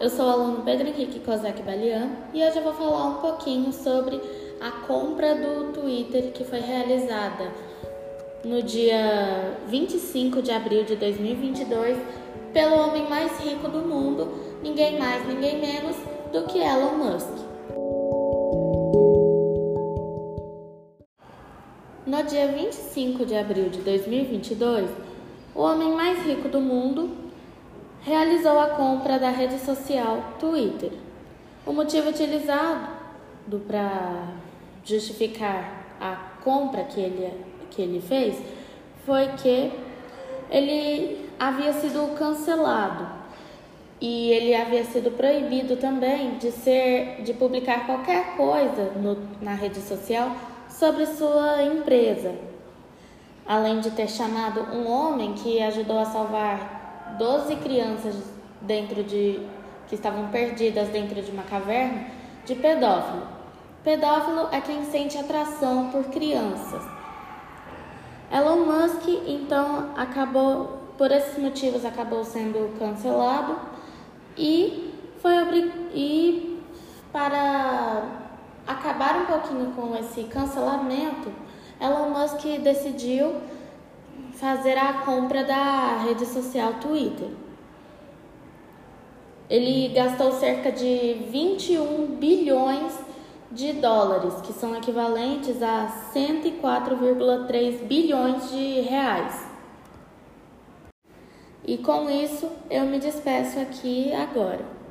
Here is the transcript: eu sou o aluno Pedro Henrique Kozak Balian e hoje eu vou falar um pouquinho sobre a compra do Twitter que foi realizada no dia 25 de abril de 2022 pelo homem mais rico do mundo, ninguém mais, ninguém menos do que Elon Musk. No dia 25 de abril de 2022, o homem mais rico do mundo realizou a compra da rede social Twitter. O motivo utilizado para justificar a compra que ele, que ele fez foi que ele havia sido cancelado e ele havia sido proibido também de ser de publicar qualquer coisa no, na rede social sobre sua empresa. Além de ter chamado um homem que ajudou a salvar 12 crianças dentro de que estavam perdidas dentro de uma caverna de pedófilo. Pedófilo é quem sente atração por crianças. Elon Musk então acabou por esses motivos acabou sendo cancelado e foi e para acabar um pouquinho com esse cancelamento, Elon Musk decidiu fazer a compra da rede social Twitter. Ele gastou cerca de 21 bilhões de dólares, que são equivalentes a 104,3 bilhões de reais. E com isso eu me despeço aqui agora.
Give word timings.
eu 0.00 0.10
sou 0.10 0.26
o 0.26 0.30
aluno 0.30 0.62
Pedro 0.62 0.88
Henrique 0.88 1.20
Kozak 1.20 1.62
Balian 1.62 2.10
e 2.32 2.42
hoje 2.42 2.58
eu 2.58 2.62
vou 2.62 2.74
falar 2.74 3.06
um 3.06 3.14
pouquinho 3.14 3.72
sobre 3.72 4.20
a 4.60 4.70
compra 4.86 5.34
do 5.34 5.72
Twitter 5.72 6.32
que 6.32 6.44
foi 6.44 6.60
realizada 6.60 7.50
no 8.44 8.62
dia 8.62 9.56
25 9.66 10.42
de 10.42 10.50
abril 10.50 10.84
de 10.84 10.96
2022 10.96 11.96
pelo 12.52 12.76
homem 12.76 13.08
mais 13.08 13.38
rico 13.40 13.68
do 13.68 13.78
mundo, 13.80 14.28
ninguém 14.62 14.98
mais, 14.98 15.26
ninguém 15.26 15.60
menos 15.60 15.96
do 16.32 16.46
que 16.46 16.58
Elon 16.58 16.96
Musk. 16.96 17.44
No 22.06 22.22
dia 22.22 22.48
25 22.48 23.24
de 23.24 23.34
abril 23.34 23.70
de 23.70 23.78
2022, 23.78 24.88
o 25.54 25.62
homem 25.62 25.92
mais 25.92 26.24
rico 26.24 26.48
do 26.48 26.60
mundo 26.60 27.10
realizou 28.04 28.60
a 28.60 28.68
compra 28.68 29.18
da 29.18 29.30
rede 29.30 29.58
social 29.58 30.34
Twitter. 30.38 30.92
O 31.66 31.72
motivo 31.72 32.10
utilizado 32.10 32.88
para 33.66 34.28
justificar 34.84 35.86
a 36.00 36.16
compra 36.42 36.84
que 36.84 37.00
ele, 37.00 37.32
que 37.70 37.80
ele 37.80 38.00
fez 38.00 38.38
foi 39.06 39.28
que 39.28 39.72
ele 40.50 41.30
havia 41.38 41.72
sido 41.72 42.14
cancelado 42.14 43.08
e 44.00 44.30
ele 44.32 44.54
havia 44.54 44.84
sido 44.84 45.10
proibido 45.10 45.76
também 45.76 46.36
de 46.36 46.52
ser 46.52 47.22
de 47.22 47.32
publicar 47.32 47.86
qualquer 47.86 48.36
coisa 48.36 48.92
no, 48.96 49.16
na 49.40 49.54
rede 49.54 49.80
social 49.80 50.30
sobre 50.68 51.06
sua 51.06 51.62
empresa. 51.62 52.34
Além 53.46 53.80
de 53.80 53.90
ter 53.90 54.08
chamado 54.08 54.60
um 54.74 54.86
homem 54.90 55.32
que 55.32 55.62
ajudou 55.62 55.98
a 55.98 56.04
salvar 56.04 56.83
12 57.18 57.56
crianças 57.56 58.14
dentro 58.60 59.02
de 59.02 59.40
que 59.88 59.94
estavam 59.94 60.28
perdidas 60.28 60.88
dentro 60.88 61.20
de 61.20 61.30
uma 61.30 61.42
caverna 61.42 62.06
de 62.44 62.54
pedófilo. 62.54 63.26
Pedófilo 63.82 64.48
é 64.50 64.60
quem 64.60 64.84
sente 64.84 65.18
atração 65.18 65.90
por 65.90 66.04
crianças. 66.04 66.82
Elon 68.32 68.64
Musk 68.64 69.06
então 69.26 69.90
acabou 69.96 70.84
por 70.96 71.10
esses 71.10 71.36
motivos 71.38 71.84
acabou 71.84 72.24
sendo 72.24 72.78
cancelado 72.78 73.58
e 74.36 74.92
foi 75.20 75.34
e 75.92 76.60
para 77.12 78.02
acabar 78.66 79.22
um 79.22 79.26
pouquinho 79.26 79.72
com 79.72 79.94
esse 79.96 80.24
cancelamento, 80.24 81.30
Elon 81.80 82.10
Musk 82.10 82.44
decidiu 82.62 83.34
fazer 84.32 84.76
a 84.76 85.04
compra 85.04 85.44
da 85.44 85.98
rede 86.04 86.26
social 86.26 86.74
Twitter. 86.74 87.28
Ele 89.48 89.88
gastou 89.94 90.32
cerca 90.32 90.72
de 90.72 91.14
21 91.30 92.16
bilhões 92.16 92.98
de 93.52 93.72
dólares, 93.74 94.34
que 94.40 94.52
são 94.52 94.76
equivalentes 94.76 95.62
a 95.62 96.10
104,3 96.12 97.84
bilhões 97.86 98.50
de 98.50 98.80
reais. 98.80 99.46
E 101.66 101.78
com 101.78 102.10
isso 102.10 102.50
eu 102.70 102.84
me 102.84 102.98
despeço 102.98 103.58
aqui 103.60 104.12
agora. 104.12 104.83